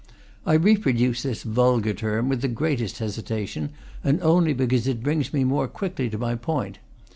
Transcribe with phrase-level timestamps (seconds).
[0.47, 3.69] I reproduce this vulgar term with the greatest hesitation,
[4.03, 6.79] and only because it brings me more quickly to my point.